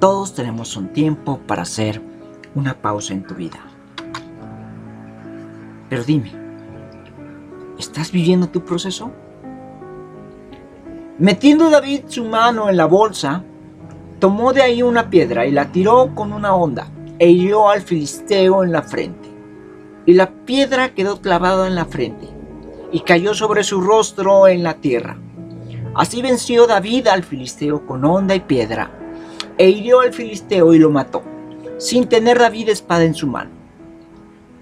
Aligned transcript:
Todos 0.00 0.32
tenemos 0.32 0.76
un 0.76 0.92
tiempo 0.92 1.40
para 1.44 1.62
hacer 1.62 2.00
una 2.54 2.80
pausa 2.80 3.14
en 3.14 3.24
tu 3.24 3.34
vida. 3.34 3.58
Pero 5.88 6.04
dime, 6.04 6.32
¿estás 7.80 8.12
viviendo 8.12 8.48
tu 8.48 8.64
proceso? 8.64 9.10
Metiendo 11.18 11.68
David 11.68 12.02
su 12.06 12.24
mano 12.26 12.70
en 12.70 12.76
la 12.76 12.84
bolsa, 12.84 13.42
tomó 14.20 14.52
de 14.52 14.62
ahí 14.62 14.82
una 14.82 15.10
piedra 15.10 15.46
y 15.46 15.50
la 15.50 15.72
tiró 15.72 16.14
con 16.14 16.32
una 16.32 16.54
onda 16.54 16.86
e 17.18 17.30
hirió 17.30 17.68
al 17.68 17.80
filisteo 17.80 18.62
en 18.62 18.70
la 18.70 18.82
frente. 18.82 19.28
Y 20.06 20.12
la 20.12 20.30
piedra 20.30 20.94
quedó 20.94 21.20
clavada 21.20 21.66
en 21.66 21.74
la 21.74 21.86
frente 21.86 22.28
y 22.92 23.00
cayó 23.00 23.34
sobre 23.34 23.64
su 23.64 23.80
rostro 23.80 24.46
en 24.46 24.62
la 24.62 24.74
tierra. 24.74 25.18
Así 25.96 26.22
venció 26.22 26.68
David 26.68 27.08
al 27.08 27.24
filisteo 27.24 27.84
con 27.84 28.04
onda 28.04 28.36
y 28.36 28.40
piedra 28.40 28.97
e 29.58 29.68
hirió 29.68 30.00
al 30.00 30.12
filisteo 30.12 30.72
y 30.72 30.78
lo 30.78 30.90
mató, 30.90 31.22
sin 31.78 32.08
tener 32.08 32.38
David 32.38 32.68
espada 32.68 33.04
en 33.04 33.14
su 33.14 33.26
mano. 33.26 33.50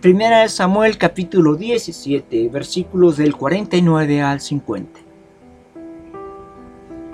Primera 0.01 0.41
de 0.41 0.49
Samuel 0.49 0.99
capítulo 0.99 1.55
17 1.55 2.49
versículos 2.49 3.17
del 3.19 3.37
49 3.37 4.23
al 4.23 4.41
50. 4.41 5.01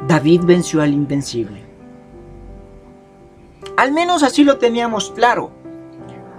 David 0.06 0.42
venció 0.44 0.80
al 0.80 0.92
invencible. 0.92 1.62
Al 3.76 3.92
menos 3.92 4.22
así 4.22 4.44
lo 4.44 4.58
teníamos 4.58 5.10
claro, 5.10 5.50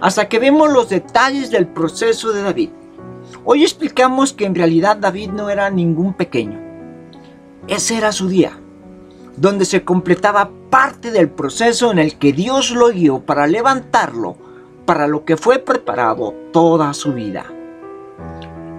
hasta 0.00 0.28
que 0.28 0.38
vemos 0.38 0.72
los 0.72 0.88
detalles 0.88 1.50
del 1.50 1.66
proceso 1.66 2.32
de 2.32 2.42
David. 2.42 2.70
Hoy 3.44 3.62
explicamos 3.62 4.32
que 4.32 4.46
en 4.46 4.54
realidad 4.54 4.96
David 4.96 5.30
no 5.30 5.50
era 5.50 5.68
ningún 5.70 6.14
pequeño. 6.14 6.60
Ese 7.66 7.96
era 7.96 8.12
su 8.12 8.28
día, 8.28 8.58
donde 9.36 9.64
se 9.64 9.82
completaba 9.82 10.50
parte 10.74 11.12
del 11.12 11.30
proceso 11.30 11.92
en 11.92 12.00
el 12.00 12.18
que 12.18 12.32
Dios 12.32 12.72
lo 12.72 12.88
guió 12.88 13.20
para 13.20 13.46
levantarlo 13.46 14.36
para 14.84 15.06
lo 15.06 15.24
que 15.24 15.36
fue 15.36 15.60
preparado 15.60 16.34
toda 16.52 16.92
su 16.94 17.12
vida. 17.12 17.46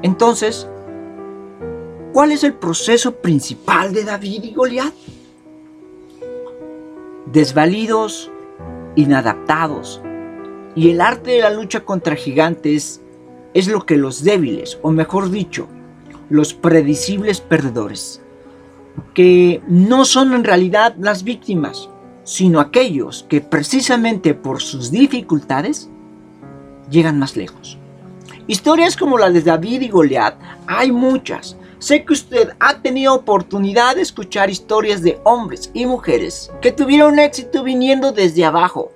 Entonces, 0.01 0.67
¿cuál 2.11 2.33
es 2.33 2.43
el 2.43 2.53
proceso 2.53 3.15
principal 3.15 3.93
de 3.93 4.03
David 4.03 4.43
y 4.43 4.53
Goliat? 4.53 4.93
Desvalidos, 7.27 8.29
inadaptados, 8.97 10.01
y 10.75 10.91
el 10.91 10.99
arte 10.99 11.31
de 11.31 11.39
la 11.43 11.49
lucha 11.49 11.85
contra 11.85 12.17
gigantes 12.17 12.99
es 13.53 13.69
lo 13.69 13.85
que 13.85 13.95
los 13.95 14.21
débiles, 14.21 14.79
o 14.81 14.91
mejor 14.91 15.29
dicho, 15.29 15.69
los 16.27 16.53
predecibles 16.53 17.39
perdedores, 17.39 18.21
que 19.13 19.61
no 19.67 20.05
son 20.05 20.33
en 20.33 20.43
realidad 20.43 20.95
las 20.99 21.23
víctimas, 21.23 21.89
sino 22.23 22.59
aquellos 22.59 23.25
que 23.29 23.41
precisamente 23.41 24.33
por 24.33 24.61
sus 24.61 24.91
dificultades 24.91 25.89
llegan 26.89 27.19
más 27.19 27.35
lejos. 27.35 27.77
Historias 28.47 28.95
como 28.95 29.17
la 29.17 29.29
de 29.29 29.41
David 29.41 29.81
y 29.81 29.89
Goliat 29.89 30.35
hay 30.67 30.91
muchas. 30.91 31.57
Sé 31.79 32.03
que 32.03 32.13
usted 32.13 32.49
ha 32.59 32.81
tenido 32.81 33.13
oportunidad 33.13 33.95
de 33.95 34.01
escuchar 34.01 34.49
historias 34.49 35.01
de 35.01 35.19
hombres 35.23 35.71
y 35.73 35.85
mujeres 35.85 36.51
que 36.61 36.71
tuvieron 36.71 37.19
éxito 37.19 37.63
viniendo 37.63 38.11
desde 38.11 38.45
abajo. 38.45 38.91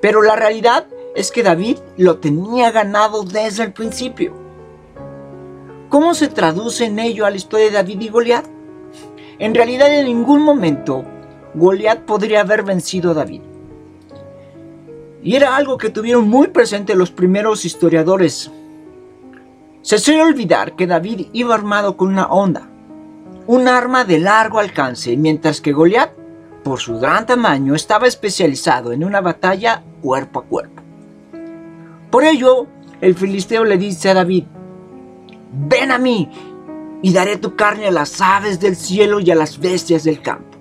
Pero 0.00 0.22
la 0.22 0.36
realidad 0.36 0.86
es 1.14 1.30
que 1.30 1.42
David 1.42 1.78
lo 1.96 2.18
tenía 2.18 2.70
ganado 2.70 3.24
desde 3.24 3.64
el 3.64 3.72
principio. 3.72 4.34
¿Cómo 5.88 6.14
se 6.14 6.28
traduce 6.28 6.86
en 6.86 6.98
ello 6.98 7.26
a 7.26 7.30
la 7.30 7.36
historia 7.36 7.66
de 7.66 7.72
David 7.72 8.00
y 8.00 8.08
Goliat? 8.08 8.53
En 9.38 9.54
realidad 9.54 9.92
en 9.92 10.06
ningún 10.06 10.42
momento 10.42 11.04
Goliat 11.54 12.00
podría 12.00 12.40
haber 12.40 12.62
vencido 12.62 13.12
a 13.12 13.14
David. 13.14 13.42
Y 15.22 15.36
era 15.36 15.56
algo 15.56 15.78
que 15.78 15.90
tuvieron 15.90 16.28
muy 16.28 16.48
presente 16.48 16.94
los 16.94 17.10
primeros 17.10 17.64
historiadores. 17.64 18.50
Se 19.82 19.98
suele 19.98 20.22
olvidar 20.22 20.76
que 20.76 20.86
David 20.86 21.28
iba 21.32 21.54
armado 21.54 21.96
con 21.96 22.08
una 22.08 22.26
onda, 22.26 22.68
un 23.46 23.68
arma 23.68 24.04
de 24.04 24.18
largo 24.18 24.58
alcance, 24.58 25.16
mientras 25.16 25.60
que 25.60 25.72
Goliat, 25.72 26.12
por 26.62 26.80
su 26.80 26.98
gran 26.98 27.26
tamaño, 27.26 27.74
estaba 27.74 28.06
especializado 28.06 28.92
en 28.92 29.04
una 29.04 29.20
batalla 29.20 29.82
cuerpo 30.02 30.40
a 30.40 30.44
cuerpo. 30.44 30.82
Por 32.10 32.24
ello, 32.24 32.66
el 33.00 33.14
filisteo 33.14 33.64
le 33.64 33.76
dice 33.76 34.10
a 34.10 34.14
David, 34.14 34.44
ven 35.52 35.90
a 35.90 35.98
mí 35.98 36.30
y 37.04 37.12
daré 37.12 37.36
tu 37.36 37.54
carne 37.54 37.88
a 37.88 37.90
las 37.90 38.18
aves 38.22 38.60
del 38.60 38.76
cielo 38.76 39.20
y 39.20 39.30
a 39.30 39.34
las 39.34 39.58
bestias 39.58 40.04
del 40.04 40.22
campo. 40.22 40.56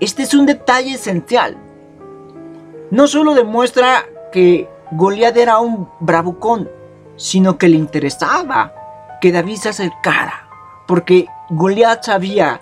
Este 0.00 0.24
es 0.24 0.34
un 0.34 0.46
detalle 0.46 0.94
esencial. 0.94 1.56
No 2.90 3.06
solo 3.06 3.34
demuestra 3.34 4.04
que 4.32 4.68
Goliat 4.90 5.36
era 5.36 5.60
un 5.60 5.88
bravucón, 6.00 6.68
sino 7.14 7.56
que 7.56 7.68
le 7.68 7.76
interesaba 7.76 8.74
que 9.20 9.30
David 9.30 9.58
se 9.58 9.68
acercara, 9.68 10.48
porque 10.88 11.28
Goliat 11.50 12.02
sabía 12.02 12.60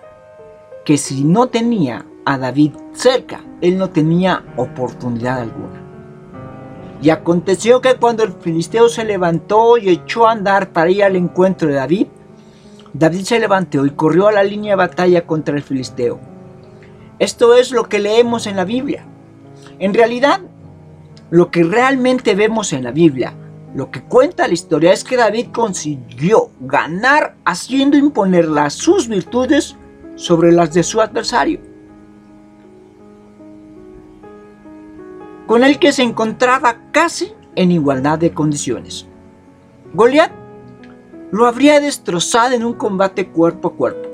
que 0.85 0.99
si 0.99 1.25
no 1.25 1.47
tenía 1.47 2.05
a 2.27 2.37
David 2.37 2.75
cerca, 2.93 3.41
él 3.63 3.79
no 3.79 3.89
tenía 3.89 4.45
oportunidad 4.59 5.41
alguna. 5.41 5.83
Y 7.01 7.09
aconteció 7.09 7.81
que 7.81 7.95
cuando 7.95 8.23
el 8.23 8.35
filisteo 8.35 8.91
se 8.91 9.07
levantó 9.07 9.79
y 9.79 9.89
echó 9.89 10.27
a 10.27 10.33
andar 10.33 10.75
para 10.75 10.91
ir 10.91 11.05
al 11.05 11.17
encuentro 11.17 11.69
de 11.69 11.75
David, 11.77 12.09
David 12.99 13.25
se 13.25 13.39
levantó 13.39 13.85
y 13.85 13.91
corrió 13.91 14.29
a 14.29 14.33
la 14.33 14.43
línea 14.43 14.73
de 14.73 14.77
batalla 14.77 15.27
contra 15.27 15.55
el 15.55 15.63
filisteo. 15.63 16.19
Esto 17.19 17.55
es 17.55 17.71
lo 17.71 17.91
que 17.91 17.99
leemos 17.99 18.47
en 18.47 18.57
la 18.57 18.65
Biblia. 18.65 19.05
En 19.79 19.93
realidad, 19.93 20.41
lo 21.29 21.51
que 21.51 21.63
realmente 21.63 22.35
vemos 22.35 22.73
en 22.73 22.85
la 22.85 22.93
Biblia, 22.93 23.35
lo 23.75 23.91
que 23.91 24.03
cuenta 24.03 24.49
la 24.49 24.55
historia 24.55 24.95
es 24.95 25.05
que 25.05 25.19
David 25.19 25.49
consiguió 25.53 26.49
ganar 26.61 27.37
haciendo 27.45 27.99
imponer 27.99 28.49
las 28.49 28.73
sus 28.73 29.09
virtudes 29.09 29.77
sobre 30.15 30.53
las 30.53 30.73
de 30.73 30.83
su 30.83 31.03
adversario. 31.03 31.61
Con 35.47 35.65
el 35.65 35.79
que 35.79 35.93
se 35.93 36.03
encontraba 36.03 36.79
casi 36.93 37.35
en 37.57 37.73
igualdad 37.73 38.19
de 38.19 38.33
condiciones. 38.33 39.07
Goliat 39.93 40.46
lo 41.31 41.47
habría 41.47 41.81
destrozado 41.81 42.55
en 42.55 42.65
un 42.65 42.75
combate 42.75 43.29
cuerpo 43.29 43.69
a 43.69 43.73
cuerpo. 43.73 44.09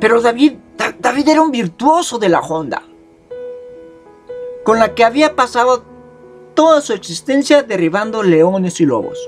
Pero 0.00 0.20
David, 0.20 0.54
David 1.00 1.28
era 1.28 1.42
un 1.42 1.50
virtuoso 1.50 2.18
de 2.18 2.28
la 2.28 2.40
Honda, 2.40 2.82
con 4.64 4.78
la 4.78 4.94
que 4.94 5.04
había 5.04 5.36
pasado 5.36 5.84
toda 6.54 6.80
su 6.80 6.92
existencia 6.92 7.62
derribando 7.62 8.22
leones 8.22 8.80
y 8.80 8.86
lobos. 8.86 9.18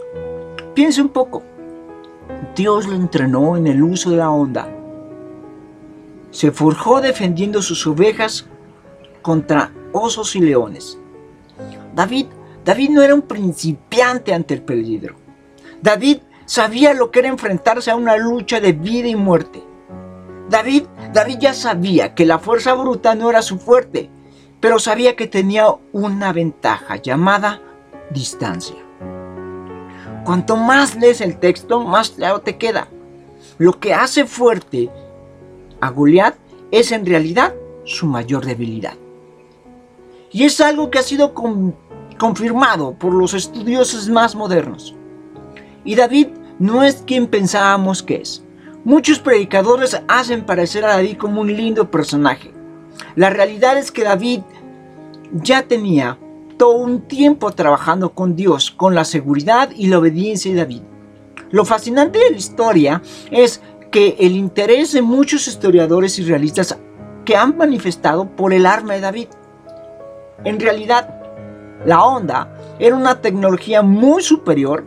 Piense 0.74 1.02
un 1.02 1.08
poco. 1.08 1.42
Dios 2.54 2.86
lo 2.86 2.94
entrenó 2.94 3.56
en 3.56 3.66
el 3.66 3.82
uso 3.82 4.10
de 4.10 4.16
la 4.16 4.30
onda. 4.30 4.68
Se 6.30 6.50
forjó 6.52 7.00
defendiendo 7.00 7.62
sus 7.62 7.86
ovejas 7.86 8.46
contra 9.22 9.72
osos 9.92 10.36
y 10.36 10.40
leones. 10.40 10.98
David, 11.94 12.26
David 12.64 12.90
no 12.90 13.02
era 13.02 13.14
un 13.14 13.22
principiante 13.22 14.34
ante 14.34 14.54
el 14.54 14.62
peligro. 14.62 15.16
David 15.80 16.18
sabía 16.46 16.94
lo 16.94 17.10
que 17.10 17.18
era 17.18 17.28
enfrentarse 17.28 17.90
a 17.90 17.96
una 17.96 18.16
lucha 18.16 18.60
de 18.60 18.72
vida 18.72 19.08
y 19.08 19.16
muerte. 19.16 19.62
David, 20.48 20.84
David 21.12 21.38
ya 21.40 21.54
sabía 21.54 22.14
que 22.14 22.24
la 22.24 22.38
fuerza 22.38 22.74
bruta 22.74 23.14
no 23.14 23.28
era 23.28 23.42
su 23.42 23.58
fuerte, 23.58 24.10
pero 24.60 24.78
sabía 24.78 25.16
que 25.16 25.26
tenía 25.26 25.66
una 25.92 26.32
ventaja 26.32 26.96
llamada 26.96 27.60
distancia. 28.10 28.76
Cuanto 30.24 30.56
más 30.56 30.96
lees 30.96 31.20
el 31.20 31.38
texto, 31.38 31.84
más 31.84 32.10
claro 32.10 32.40
te 32.40 32.56
queda. 32.56 32.88
Lo 33.58 33.78
que 33.78 33.94
hace 33.94 34.24
fuerte 34.24 34.90
a 35.80 35.90
Goliat 35.90 36.34
es 36.70 36.92
en 36.92 37.06
realidad 37.06 37.54
su 37.84 38.06
mayor 38.06 38.44
debilidad. 38.44 38.94
Y 40.32 40.44
es 40.44 40.60
algo 40.60 40.90
que 40.90 40.98
ha 40.98 41.02
sido 41.02 41.32
confirmado 42.18 42.94
por 42.94 43.14
los 43.14 43.34
estudiosos 43.34 44.08
más 44.08 44.34
modernos. 44.34 44.94
Y 45.86 45.94
David 45.94 46.28
no 46.58 46.82
es 46.82 47.02
quien 47.06 47.28
pensábamos 47.28 48.02
que 48.02 48.16
es. 48.16 48.42
Muchos 48.84 49.18
predicadores 49.20 50.00
hacen 50.08 50.44
parecer 50.44 50.84
a 50.84 50.88
David 50.88 51.16
como 51.16 51.40
un 51.40 51.56
lindo 51.56 51.90
personaje. 51.90 52.52
La 53.14 53.30
realidad 53.30 53.78
es 53.78 53.90
que 53.90 54.04
David 54.04 54.40
ya 55.32 55.62
tenía 55.62 56.18
todo 56.56 56.76
un 56.76 57.02
tiempo 57.02 57.52
trabajando 57.52 58.10
con 58.10 58.36
Dios, 58.36 58.70
con 58.70 58.94
la 58.94 59.04
seguridad 59.04 59.70
y 59.74 59.86
la 59.86 59.98
obediencia 59.98 60.52
de 60.52 60.58
David. 60.58 60.82
Lo 61.50 61.64
fascinante 61.64 62.18
de 62.18 62.30
la 62.30 62.36
historia 62.36 63.02
es 63.30 63.62
que 63.90 64.16
el 64.18 64.32
interés 64.32 64.92
de 64.92 65.02
muchos 65.02 65.46
historiadores 65.46 66.18
y 66.18 66.24
realistas 66.24 66.76
que 67.24 67.36
han 67.36 67.56
manifestado 67.56 68.28
por 68.34 68.52
el 68.52 68.66
arma 68.66 68.94
de 68.94 69.00
David. 69.00 69.28
En 70.44 70.58
realidad, 70.58 71.20
la 71.84 72.04
onda 72.04 72.76
era 72.78 72.96
una 72.96 73.20
tecnología 73.20 73.82
muy 73.82 74.22
superior 74.22 74.84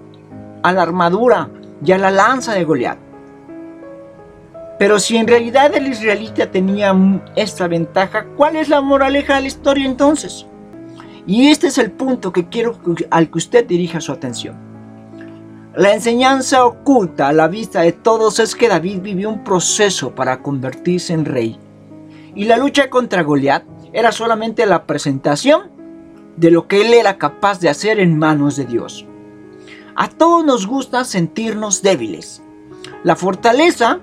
a 0.63 0.71
la 0.71 0.81
armadura 0.81 1.49
y 1.83 1.91
a 1.91 1.97
la 1.97 2.11
lanza 2.11 2.53
de 2.53 2.63
Goliat. 2.63 2.97
Pero 4.79 4.97
si 4.97 5.17
en 5.17 5.27
realidad 5.27 5.75
el 5.75 5.87
israelita 5.87 6.49
tenía 6.49 6.95
esta 7.35 7.67
ventaja, 7.67 8.25
¿cuál 8.37 8.55
es 8.55 8.69
la 8.69 8.79
moraleja 8.79 9.35
de 9.35 9.41
la 9.41 9.47
historia 9.47 9.85
entonces? 9.85 10.45
Y 11.27 11.49
este 11.49 11.67
es 11.67 11.77
el 11.77 11.91
punto 11.91 12.31
que 12.31 12.47
quiero 12.47 12.79
al 13.11 13.29
que 13.29 13.37
usted 13.37 13.67
dirija 13.67 13.99
su 13.99 14.11
atención. 14.13 14.57
La 15.75 15.93
enseñanza 15.93 16.65
oculta 16.65 17.27
a 17.27 17.33
la 17.33 17.47
vista 17.47 17.81
de 17.81 17.91
todos 17.91 18.39
es 18.39 18.55
que 18.55 18.69
David 18.69 19.01
vivió 19.01 19.29
un 19.29 19.43
proceso 19.43 20.15
para 20.15 20.41
convertirse 20.41 21.13
en 21.13 21.25
rey. 21.25 21.59
Y 22.33 22.45
la 22.45 22.57
lucha 22.57 22.89
contra 22.89 23.21
Goliat 23.21 23.63
era 23.91 24.11
solamente 24.11 24.65
la 24.65 24.85
presentación 24.85 25.69
de 26.37 26.51
lo 26.51 26.67
que 26.67 26.81
él 26.81 26.93
era 26.93 27.17
capaz 27.17 27.59
de 27.59 27.69
hacer 27.69 27.99
en 27.99 28.17
manos 28.17 28.55
de 28.55 28.65
Dios. 28.65 29.05
A 30.01 30.07
todos 30.07 30.45
nos 30.45 30.65
gusta 30.65 31.03
sentirnos 31.03 31.81
débiles. 31.81 32.41
La 33.03 33.17
fortaleza 33.17 33.99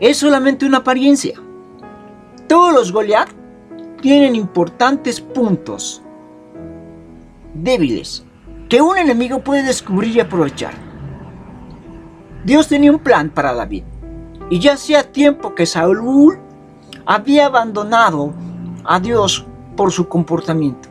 es 0.00 0.16
solamente 0.16 0.64
una 0.64 0.78
apariencia. 0.78 1.38
Todos 2.48 2.72
los 2.72 2.90
Goliath 2.90 3.28
tienen 4.00 4.34
importantes 4.34 5.20
puntos 5.20 6.00
débiles 7.52 8.24
que 8.70 8.80
un 8.80 8.96
enemigo 8.96 9.40
puede 9.40 9.62
descubrir 9.62 10.16
y 10.16 10.20
aprovechar. 10.20 10.72
Dios 12.46 12.68
tenía 12.68 12.92
un 12.92 12.98
plan 12.98 13.28
para 13.28 13.52
David 13.52 13.84
y 14.48 14.58
ya 14.58 14.72
hacía 14.72 15.12
tiempo 15.12 15.54
que 15.54 15.66
Saúl 15.66 16.38
había 17.04 17.44
abandonado 17.44 18.32
a 18.86 18.98
Dios 19.00 19.44
por 19.76 19.92
su 19.92 20.08
comportamiento. 20.08 20.85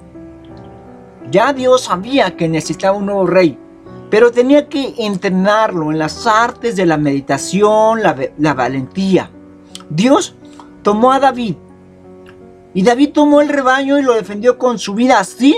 Ya 1.31 1.53
Dios 1.53 1.81
sabía 1.81 2.35
que 2.35 2.47
necesitaba 2.47 2.97
un 2.97 3.07
nuevo 3.07 3.25
rey, 3.25 3.57
pero 4.09 4.31
tenía 4.31 4.69
que 4.69 4.93
entrenarlo 4.99 5.91
en 5.91 5.97
las 5.97 6.27
artes 6.27 6.75
de 6.75 6.85
la 6.85 6.97
meditación, 6.97 8.01
la, 8.01 8.53
valentía. 8.53 9.31
Dios 9.89 10.35
tomó 10.83 11.11
a 11.11 11.19
David 11.19 11.55
y 12.73 12.83
David 12.83 13.11
tomó 13.13 13.41
el 13.41 13.49
rebaño 13.49 13.97
y 13.97 14.03
lo 14.03 14.13
defendió 14.13 14.57
con 14.57 14.77
su 14.77 14.93
vida 14.93 15.19
así 15.19 15.57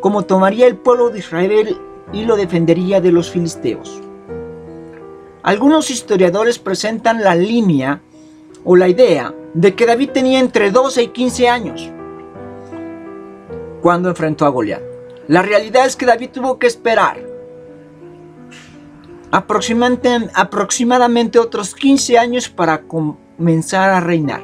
como 0.00 0.22
tomaría 0.22 0.66
el 0.66 0.76
pueblo 0.76 1.10
de 1.10 1.20
Israel 1.20 1.78
y 2.12 2.24
lo 2.24 2.36
defendería 2.36 3.00
de 3.00 3.12
los 3.12 3.30
filisteos. 3.30 4.00
Algunos 5.42 5.90
historiadores 5.90 6.58
presentan 6.58 7.22
la 7.22 7.34
línea 7.34 8.00
o 8.64 8.74
la 8.76 8.88
idea 8.88 9.32
de 9.54 9.74
que 9.74 9.86
David 9.86 10.10
tenía 10.10 10.40
entre 10.40 10.70
12 10.70 11.04
y 11.04 11.08
15 11.08 11.48
años 11.48 11.90
cuando 13.86 14.08
enfrentó 14.08 14.46
a 14.46 14.48
Goliat. 14.48 14.82
La 15.28 15.42
realidad 15.42 15.86
es 15.86 15.94
que 15.94 16.06
David 16.06 16.30
tuvo 16.32 16.58
que 16.58 16.66
esperar 16.66 17.20
aproximadamente, 19.30 21.38
otros 21.38 21.72
15 21.72 22.18
años 22.18 22.48
para 22.48 22.82
comenzar 22.82 23.90
a 23.90 24.00
reinar. 24.00 24.42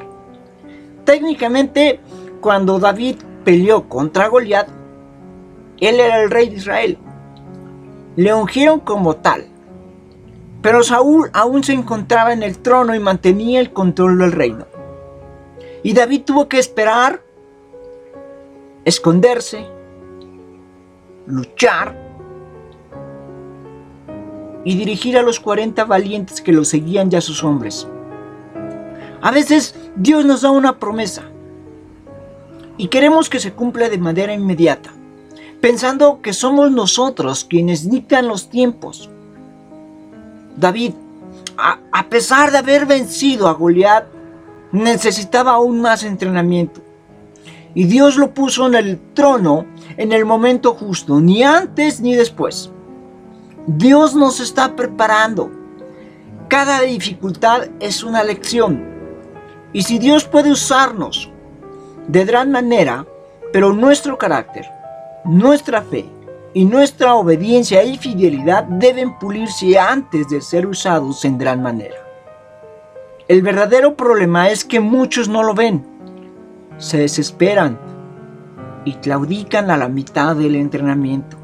Técnicamente, 1.03 1.99
cuando 2.39 2.79
David 2.79 3.17
peleó 3.43 3.89
contra 3.89 4.29
Goliat, 4.29 4.69
él 5.81 5.99
era 5.99 6.23
el 6.23 6.31
rey 6.31 6.47
de 6.47 6.55
Israel. 6.55 6.97
Le 8.15 8.33
ungieron 8.33 8.79
como 8.79 9.17
tal. 9.17 9.47
Pero 10.61 10.83
Saúl 10.83 11.29
aún 11.33 11.65
se 11.65 11.73
encontraba 11.73 12.31
en 12.31 12.43
el 12.43 12.59
trono 12.59 12.95
y 12.95 12.99
mantenía 12.99 13.59
el 13.59 13.73
control 13.73 14.19
del 14.19 14.31
reino. 14.31 14.67
Y 15.83 15.91
David 15.91 16.21
tuvo 16.23 16.47
que 16.47 16.59
esperar, 16.59 17.23
esconderse, 18.85 19.65
luchar 21.25 21.97
y 24.65 24.75
dirigir 24.75 25.17
a 25.17 25.21
los 25.21 25.39
40 25.39 25.85
valientes 25.85 26.41
que 26.41 26.51
lo 26.51 26.65
seguían 26.65 27.09
ya 27.09 27.21
sus 27.21 27.43
hombres. 27.43 27.87
A 29.21 29.31
veces 29.31 29.75
Dios 29.95 30.25
nos 30.25 30.41
da 30.41 30.51
una 30.51 30.79
promesa 30.79 31.23
y 32.77 32.87
queremos 32.87 33.29
que 33.29 33.39
se 33.39 33.53
cumpla 33.53 33.89
de 33.89 33.97
manera 33.97 34.33
inmediata, 34.33 34.91
pensando 35.61 36.21
que 36.21 36.33
somos 36.33 36.71
nosotros 36.71 37.45
quienes 37.45 37.89
dictan 37.89 38.27
los 38.27 38.49
tiempos. 38.49 39.09
David, 40.57 40.93
a, 41.57 41.79
a 41.91 42.09
pesar 42.09 42.51
de 42.51 42.57
haber 42.57 42.85
vencido 42.85 43.47
a 43.47 43.53
Goliat, 43.53 44.05
necesitaba 44.71 45.51
aún 45.51 45.81
más 45.81 46.03
entrenamiento. 46.03 46.81
Y 47.75 47.85
Dios 47.85 48.17
lo 48.17 48.33
puso 48.33 48.67
en 48.67 48.75
el 48.75 48.99
trono 49.13 49.65
en 49.97 50.11
el 50.11 50.25
momento 50.25 50.73
justo, 50.73 51.19
ni 51.19 51.43
antes 51.43 52.01
ni 52.01 52.15
después. 52.15 52.71
Dios 53.65 54.13
nos 54.15 54.39
está 54.39 54.75
preparando. 54.75 55.49
Cada 56.47 56.81
dificultad 56.81 57.69
es 57.79 58.03
una 58.03 58.23
lección. 58.23 58.83
Y 59.71 59.83
si 59.83 59.97
Dios 59.97 60.25
puede 60.25 60.51
usarnos 60.51 61.31
de 62.07 62.25
gran 62.25 62.51
manera, 62.51 63.05
pero 63.51 63.73
nuestro 63.73 64.17
carácter, 64.17 64.65
nuestra 65.25 65.81
fe 65.81 66.05
y 66.53 66.65
nuestra 66.65 67.15
obediencia 67.15 67.83
y 67.83 67.97
fidelidad 67.97 68.65
deben 68.65 69.17
pulirse 69.17 69.79
antes 69.79 70.29
de 70.29 70.41
ser 70.41 70.67
usados 70.67 71.25
en 71.25 71.37
gran 71.37 71.63
manera. 71.63 71.95
El 73.27 73.41
verdadero 73.41 73.95
problema 73.95 74.49
es 74.49 74.65
que 74.65 74.79
muchos 74.79 75.29
no 75.29 75.43
lo 75.43 75.53
ven, 75.53 75.85
se 76.77 76.97
desesperan 76.97 77.79
y 78.85 78.93
claudican 78.95 79.71
a 79.71 79.77
la 79.77 79.87
mitad 79.87 80.35
del 80.35 80.55
entrenamiento, 80.55 81.37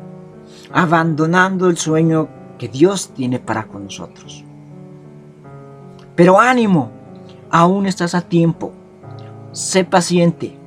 abandonando 0.72 1.70
el 1.70 1.78
sueño 1.78 2.28
que 2.58 2.68
Dios 2.68 3.14
tiene 3.14 3.40
para 3.40 3.68
con 3.68 3.86
nosotros. 3.86 4.44
Pero 6.16 6.40
ánimo, 6.40 6.92
aún 7.50 7.86
estás 7.86 8.14
a 8.14 8.22
tiempo, 8.22 8.74
sé 9.52 9.86
paciente, 9.86 10.58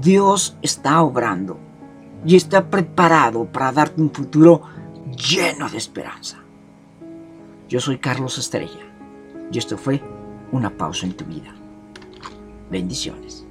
Dios 0.00 0.56
está 0.62 1.02
obrando 1.02 1.58
y 2.24 2.36
está 2.36 2.70
preparado 2.70 3.46
para 3.46 3.72
darte 3.72 4.00
un 4.00 4.10
futuro 4.10 4.62
lleno 5.16 5.68
de 5.68 5.78
esperanza. 5.78 6.38
Yo 7.68 7.80
soy 7.80 7.98
Carlos 7.98 8.38
Estrella 8.38 8.86
y 9.50 9.58
esto 9.58 9.76
fue 9.76 10.00
una 10.52 10.70
pausa 10.70 11.06
en 11.06 11.16
tu 11.16 11.24
vida. 11.24 11.52
Bendiciones. 12.70 13.46